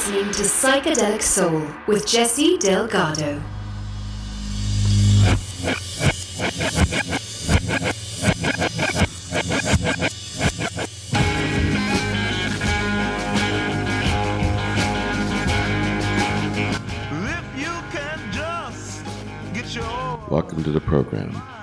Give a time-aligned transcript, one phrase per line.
[0.00, 3.42] listening to Psychedelic Soul with Jesse Delgado.
[20.30, 21.59] Welcome to the program.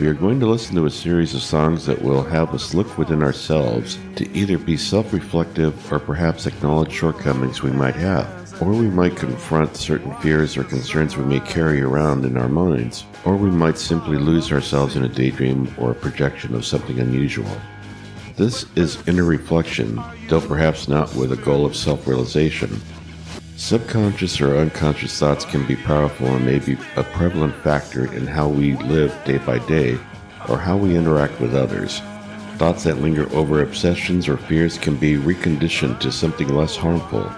[0.00, 2.96] We are going to listen to a series of songs that will have us look
[2.96, 8.70] within ourselves to either be self reflective or perhaps acknowledge shortcomings we might have, or
[8.70, 13.36] we might confront certain fears or concerns we may carry around in our minds, or
[13.36, 17.60] we might simply lose ourselves in a daydream or a projection of something unusual.
[18.36, 22.80] This is inner reflection, though perhaps not with a goal of self realization.
[23.60, 28.48] Subconscious or unconscious thoughts can be powerful and may be a prevalent factor in how
[28.48, 29.98] we live day by day
[30.48, 32.00] or how we interact with others.
[32.56, 37.30] Thoughts that linger over obsessions or fears can be reconditioned to something less harmful.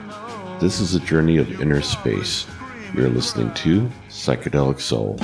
[0.61, 2.47] This is a journey of inner space.
[2.95, 5.19] You're listening to Psychedelic Soul.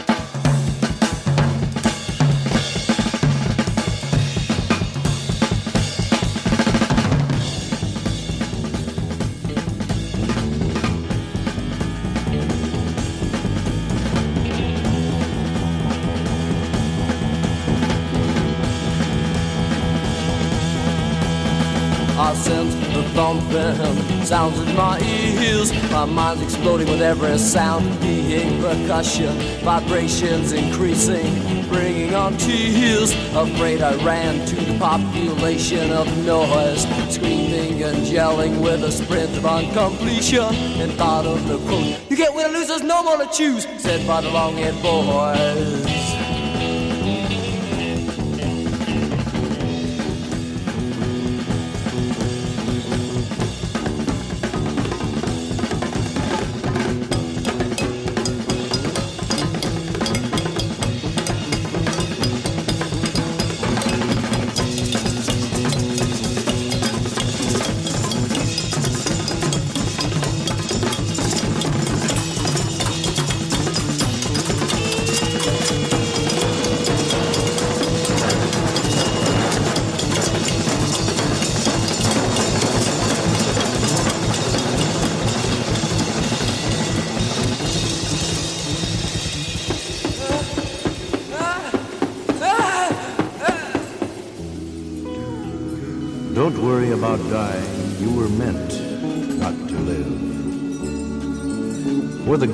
[24.29, 25.73] Sounds in my ears.
[25.91, 29.35] My mind's exploding with every sound being percussion,
[29.65, 31.33] vibrations increasing,
[31.71, 33.13] bringing on tears.
[33.35, 39.47] Afraid I ran to the population of noise, screaming and yelling with a sprint of
[39.47, 40.55] uncompletion.
[40.79, 44.21] And thought of the quote, "You get winners, losers, no more to choose," said by
[44.21, 46.08] the long-haired boys.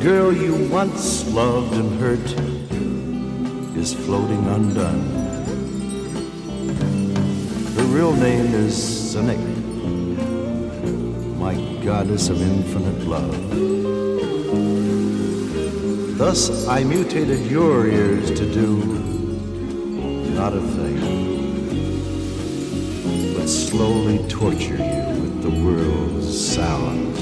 [0.04, 2.30] Girl you once loved and hurt
[3.74, 5.00] is floating undone.
[7.74, 9.40] Her real name is Sinek,
[11.38, 13.48] my goddess of infinite love.
[16.18, 18.76] Thus I mutated your ears to do
[20.34, 21.00] not a thing,
[23.34, 27.13] but slowly torture you with the world's sounds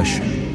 [0.00, 0.30] Percussion.
[0.30, 0.49] my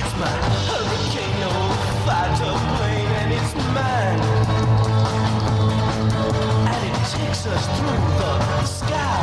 [0.00, 0.30] It's my
[0.68, 1.74] hurricane, oh,
[2.06, 4.20] fighter plane, and it's mine.
[6.72, 9.17] And it takes us through the sky.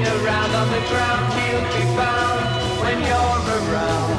[0.00, 4.11] around on the ground he'll be found when you're around.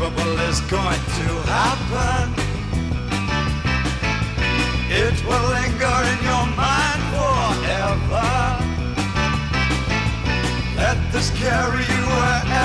[0.00, 2.34] unbelievable is going to happen.
[4.90, 8.28] It will linger in your mind forever.
[10.76, 12.57] Let this carry you wherever.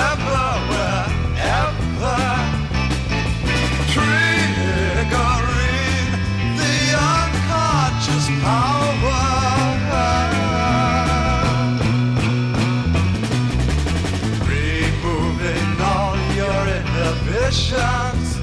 [17.72, 18.40] illusions.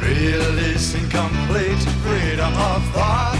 [0.00, 3.38] Releasing complete freedom of thought.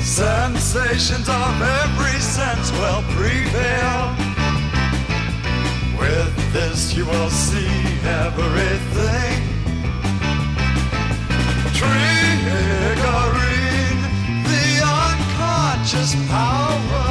[0.00, 4.16] Sensations of every sense will prevail.
[5.98, 7.68] With this, you will see
[8.04, 9.42] everything.
[11.78, 12.80] Triggering
[14.44, 17.09] the unconscious power.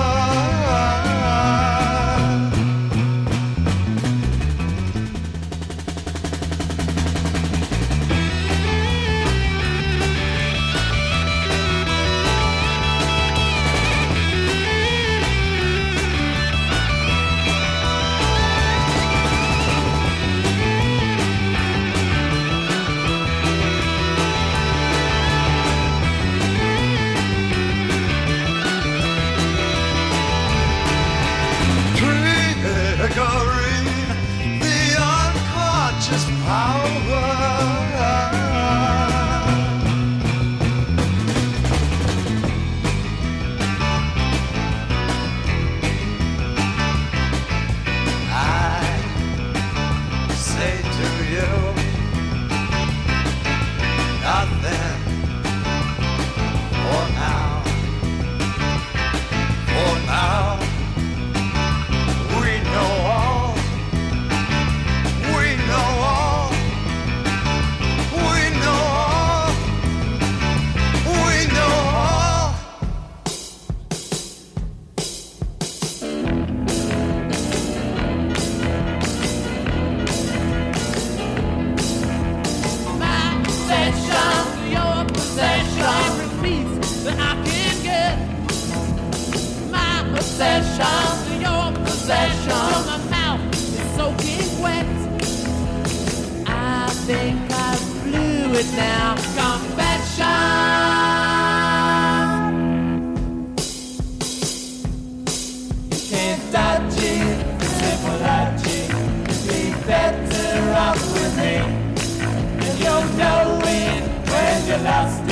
[115.00, 115.29] house.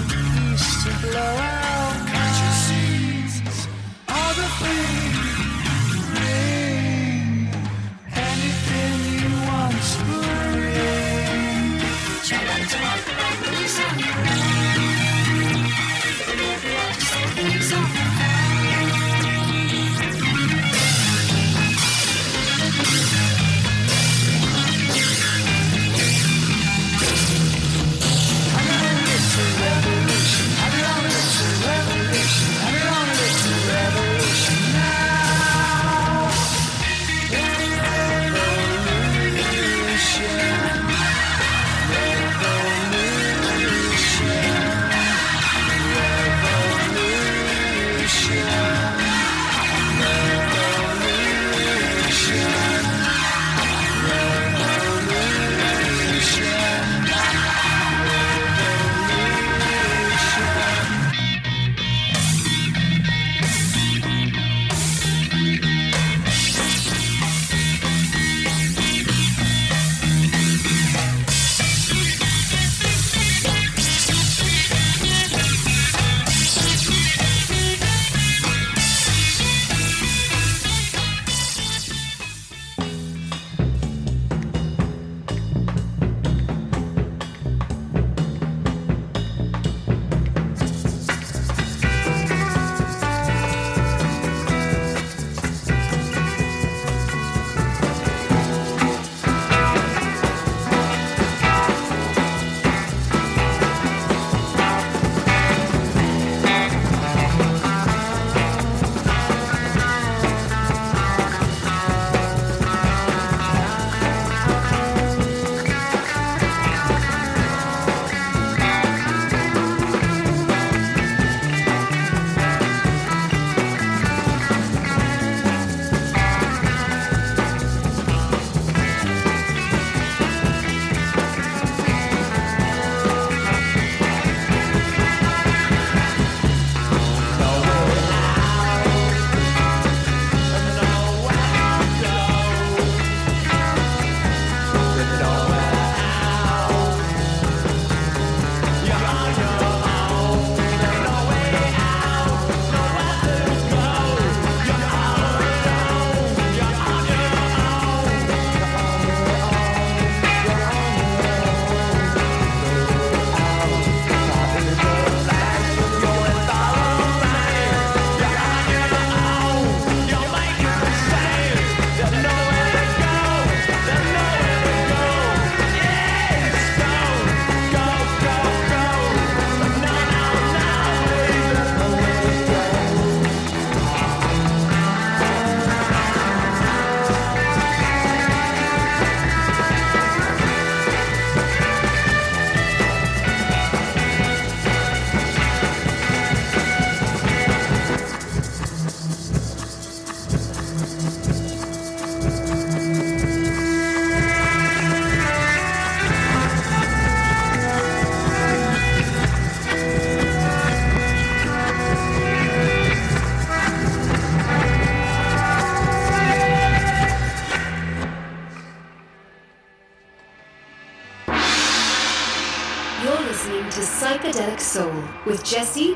[0.00, 1.67] not used to blowing.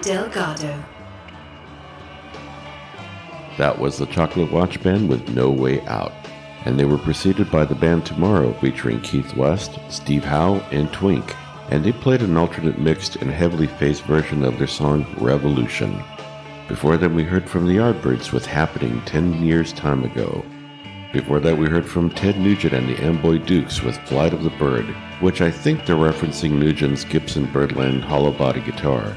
[0.02, 0.84] Delgado.
[3.56, 6.12] That was the Chocolate Watch Band with No Way Out.
[6.64, 11.36] And they were preceded by the band Tomorrow featuring Keith West, Steve Howe, and Twink.
[11.70, 16.02] And they played an alternate mixed and heavily phased version of their song Revolution.
[16.66, 20.44] Before that, we heard from the Yardbirds with Happening 10 Years Time Ago.
[21.12, 24.50] Before that, we heard from Ted Nugent and the Amboy Dukes with Flight of the
[24.50, 24.86] Bird,
[25.20, 29.14] which I think they're referencing Nugent's Gibson Birdland hollow body guitar.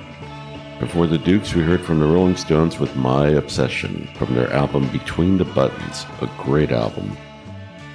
[0.79, 4.89] Before the Dukes, we heard from the Rolling Stones with My Obsession from their album
[4.89, 7.15] Between the Buttons, a great album.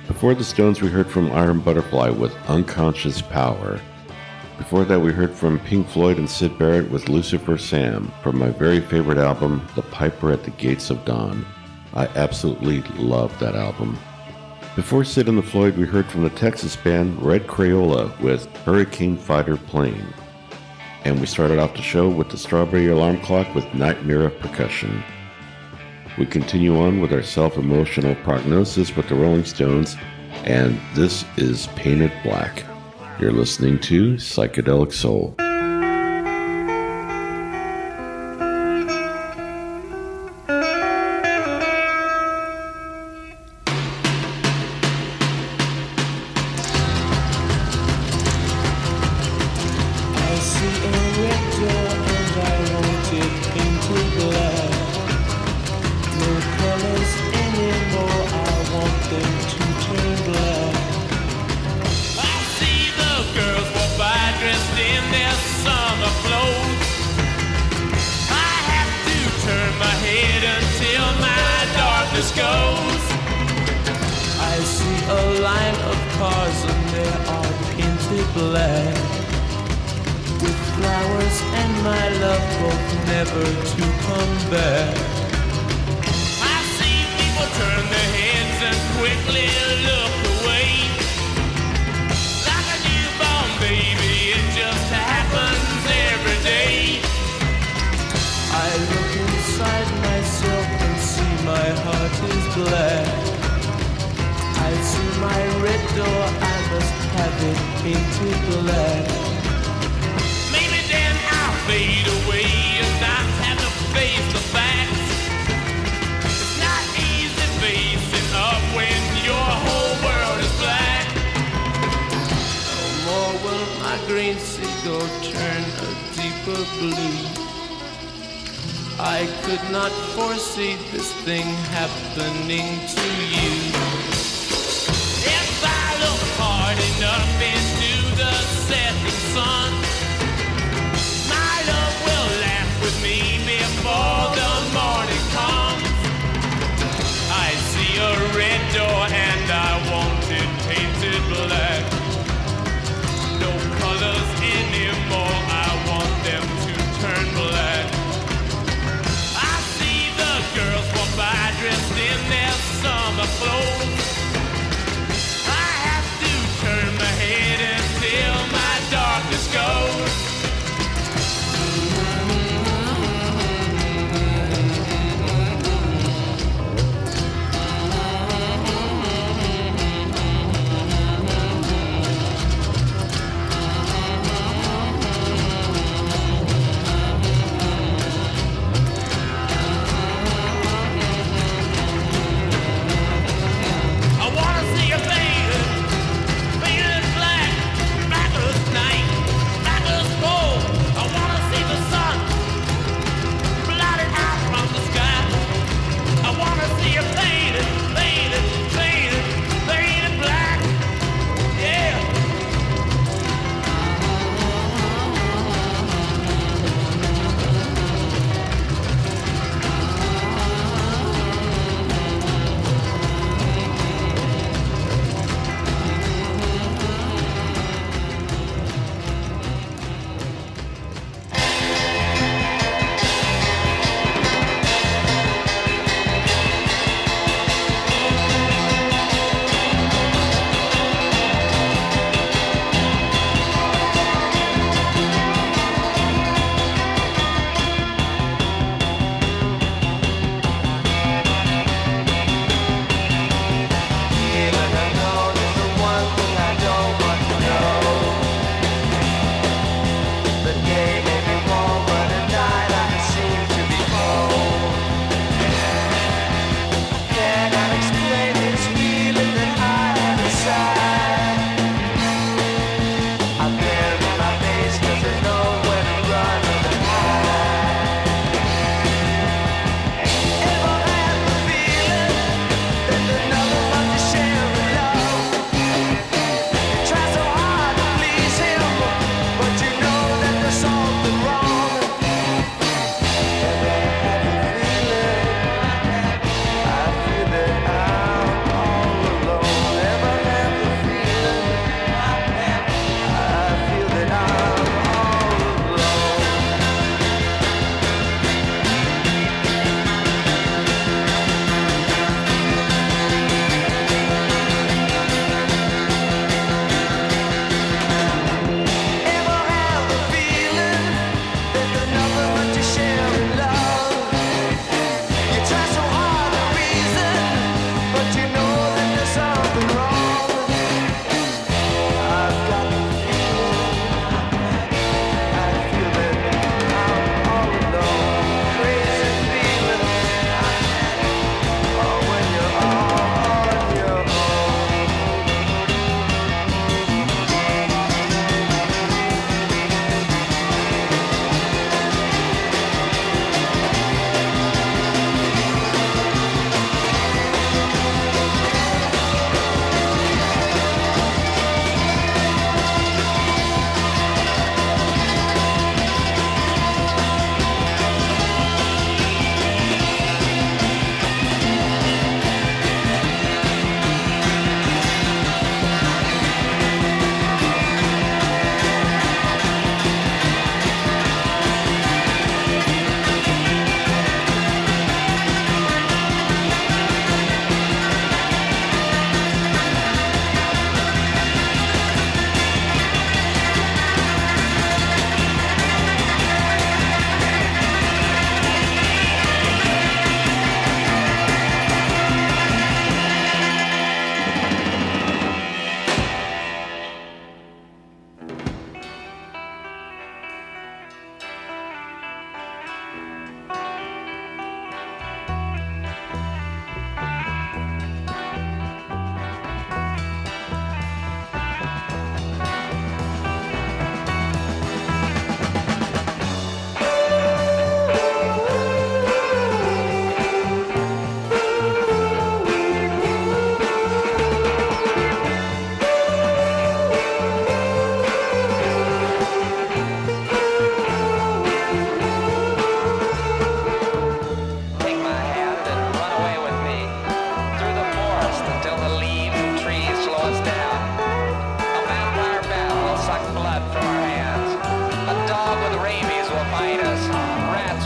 [0.07, 3.79] Before the Stones, we heard from Iron Butterfly with Unconscious Power.
[4.57, 8.49] Before that, we heard from Pink Floyd and Syd Barrett with Lucifer Sam from my
[8.49, 11.45] very favorite album, The Piper at the Gates of Dawn.
[11.93, 13.99] I absolutely love that album.
[14.75, 19.19] Before Syd and the Floyd, we heard from the Texas band Red Crayola with Hurricane
[19.19, 20.15] Fighter Plane.
[21.05, 25.03] And we started off the show with the Strawberry Alarm Clock with Nightmare of Percussion.
[26.19, 29.97] We continue on with our self emotional prognosis with the Rolling Stones,
[30.45, 32.65] and this is Paint It Black.
[33.19, 35.35] You're listening to Psychedelic Soul.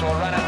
[0.04, 0.43] or run out.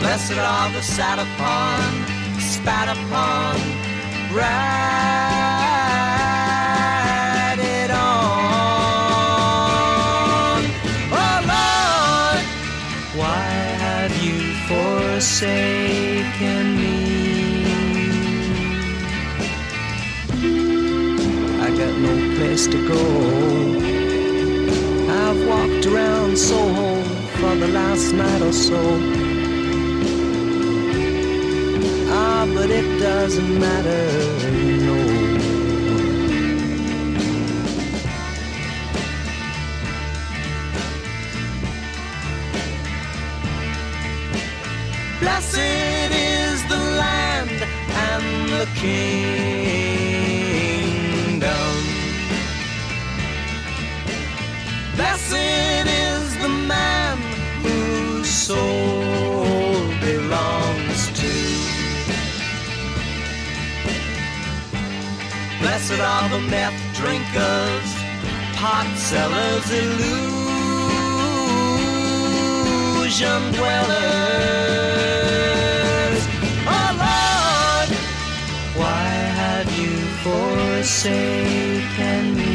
[0.00, 1.80] Blessed are the sat upon,
[2.40, 3.54] spat upon,
[4.36, 4.81] ride
[15.42, 17.64] forsaken me?
[21.60, 23.02] I got no place to go.
[25.22, 27.02] I've walked around Soho
[27.38, 28.82] for the last night or so.
[32.10, 34.91] Ah, but it doesn't matter,
[48.76, 49.82] kingdom.
[54.94, 57.18] Blessed is the man
[57.62, 61.32] whose soul belongs to.
[65.60, 67.90] Blessed are the meth drinkers,
[68.58, 70.32] pot sellers, illusion
[73.52, 74.81] dwellers.
[80.82, 82.54] Forsaken me?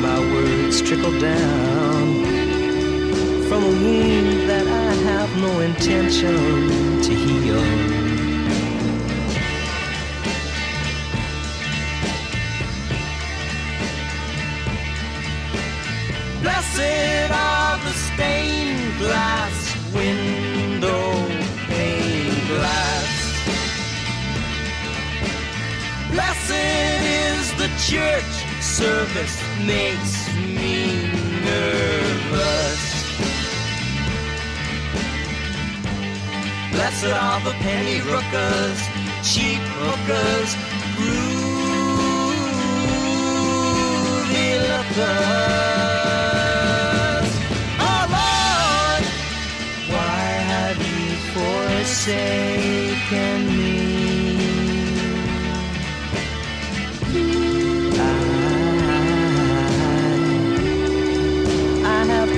[0.00, 2.24] My words trickle down
[3.48, 7.62] from a wound that I have no intention to heal.
[16.42, 19.56] Blessed are the stained glass
[19.94, 21.28] window
[21.68, 23.01] pane glass.
[26.52, 29.36] Blessed is the church service
[29.66, 31.08] makes me
[31.44, 32.82] nervous.
[36.72, 38.80] Blessed are the penny rookers,
[39.22, 40.54] cheap hookers,
[40.96, 41.30] groovy
[44.70, 45.12] lookers.
[47.88, 49.04] Oh Lord,
[49.92, 50.22] why
[50.52, 53.40] have you forsaken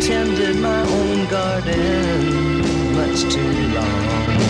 [0.06, 4.43] tended my own garden much too long.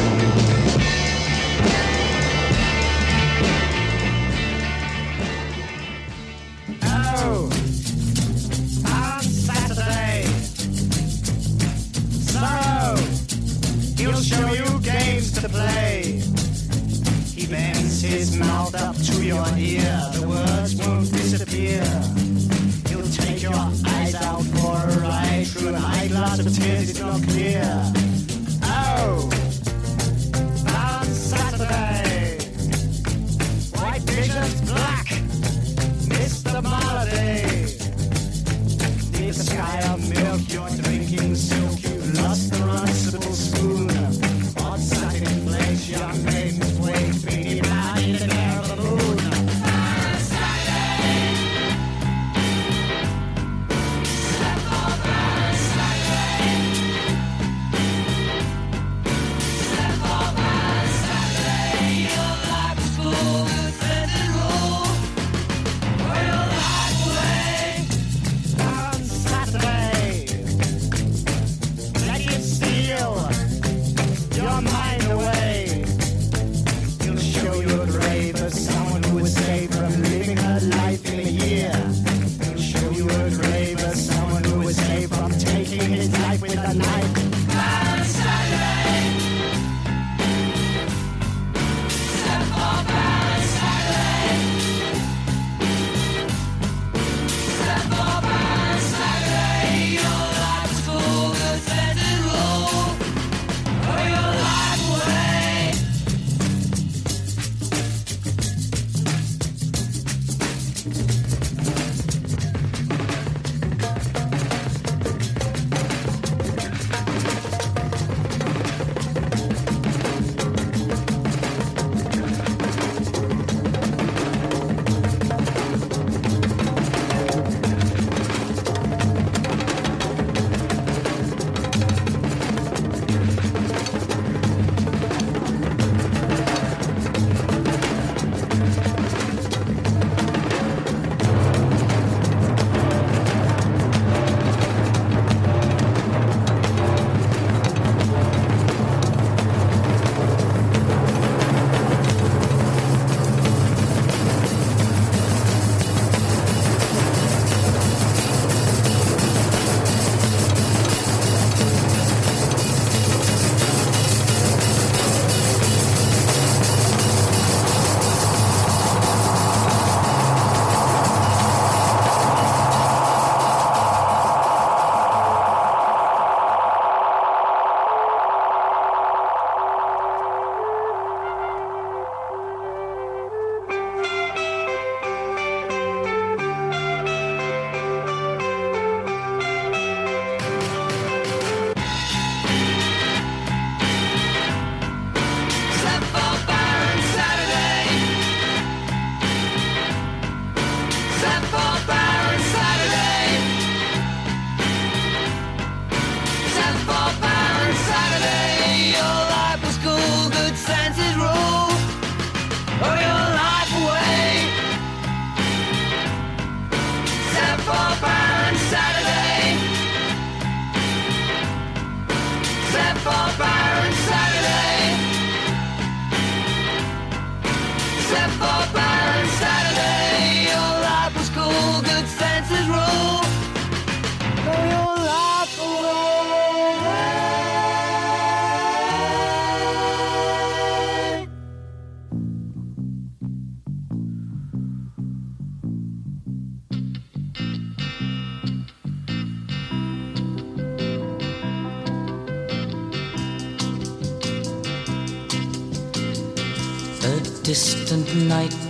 [210.56, 211.33] signs is wrong.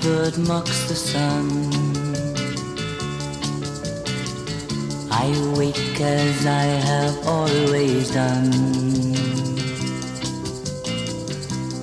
[0.05, 1.49] Bird mocks the sun.
[5.11, 5.27] I
[5.57, 8.53] wake as I have always done.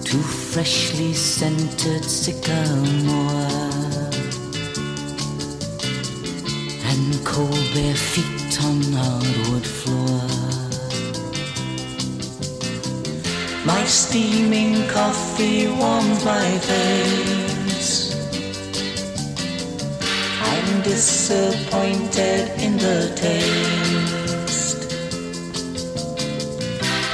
[0.04, 0.18] To
[0.52, 3.58] freshly scented sycamore
[6.92, 10.22] and cold bare feet on hardwood floor.
[13.66, 17.41] My steaming coffee warms my face.
[20.92, 24.82] Disappointed in the taste,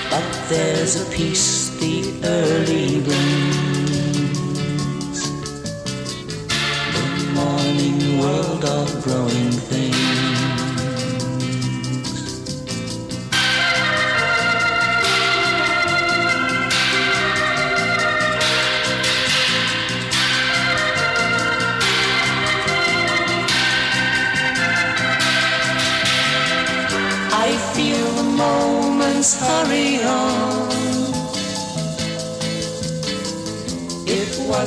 [0.10, 4.40] but there's a peace the early brings.
[6.96, 7.06] The
[7.36, 10.17] morning world of growing things.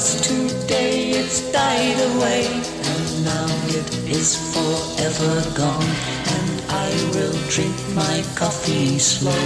[0.00, 5.92] Was today, it's died away, and now it is forever gone.
[6.36, 9.44] And I will drink my coffee slow.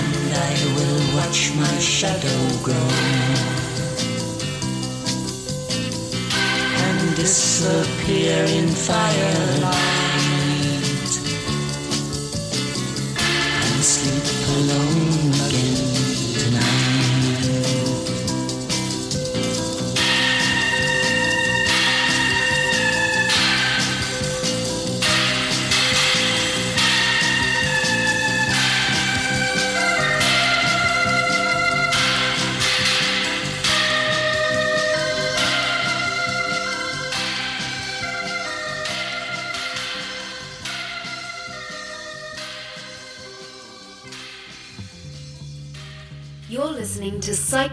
[0.00, 2.88] And I will watch my shadow grow.
[6.84, 9.76] And disappear in firelight.
[13.64, 15.15] And sleep alone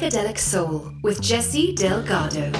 [0.03, 2.51] Psychedelic Soul with Jesse Delgado.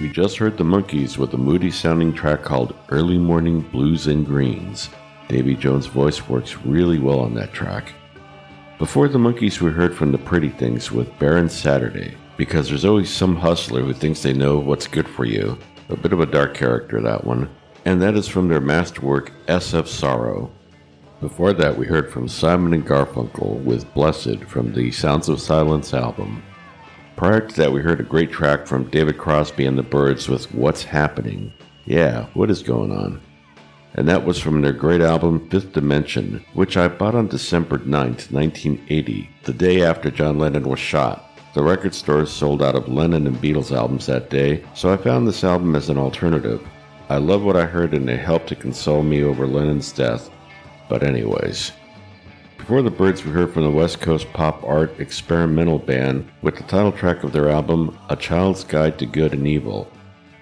[0.00, 4.24] We just heard the Monkees with a moody sounding track called Early Morning Blues and
[4.24, 4.88] Greens.
[5.28, 7.92] Davy Jones' voice works really well on that track.
[8.78, 13.10] Before the Monkees, we heard from the Pretty Things with Baron Saturday, because there's always
[13.10, 15.58] some hustler who thinks they know what's good for you.
[15.90, 17.50] A bit of a dark character, that one.
[17.84, 20.50] And that is from their masterwork, SF Sorrow.
[21.20, 25.92] Before that, we heard from Simon and Garfunkel with Blessed from the Sounds of Silence
[25.92, 26.42] album.
[27.16, 30.50] Prior to that, we heard a great track from David Crosby and the Byrds with
[30.54, 31.52] What's Happening.
[31.84, 33.20] Yeah, what is going on?
[33.92, 38.32] And that was from their great album Fifth Dimension, which I bought on December 9th,
[38.32, 41.38] 1980, the day after John Lennon was shot.
[41.52, 45.28] The record stores sold out of Lennon and Beatles albums that day, so I found
[45.28, 46.66] this album as an alternative.
[47.10, 50.30] I love what I heard and it helped to console me over Lennon's death.
[50.90, 51.70] But, anyways,
[52.58, 56.64] before the Byrds, we heard from the West Coast pop art experimental band with the
[56.64, 59.88] title track of their album, A Child's Guide to Good and Evil.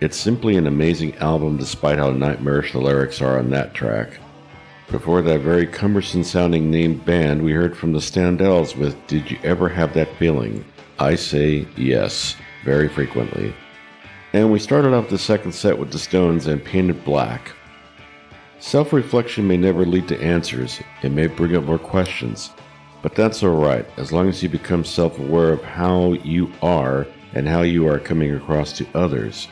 [0.00, 4.18] It's simply an amazing album despite how nightmarish the lyrics are on that track.
[4.90, 9.38] Before that very cumbersome sounding named band, we heard from the Standells with Did You
[9.44, 10.64] Ever Have That Feeling?
[10.98, 13.52] I say yes, very frequently.
[14.32, 17.52] And we started off the second set with the Stones and Paint It Black.
[18.60, 22.50] Self reflection may never lead to answers, it may bring up more questions.
[23.02, 27.46] But that's alright, as long as you become self aware of how you are and
[27.46, 29.46] how you are coming across to others.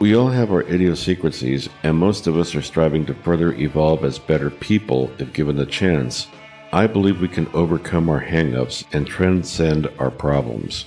[0.00, 4.18] We all have our idiosyncrasies, and most of us are striving to further evolve as
[4.18, 6.26] better people if given the chance.
[6.72, 10.86] I believe we can overcome our hang ups and transcend our problems.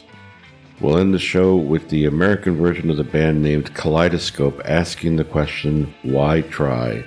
[0.80, 5.24] We'll end the show with the American version of the band named Kaleidoscope asking the
[5.24, 7.04] question, Why try?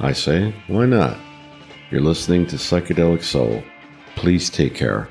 [0.00, 1.16] I say, why not?
[1.90, 3.62] You're listening to Psychedelic Soul.
[4.14, 5.08] Please take care.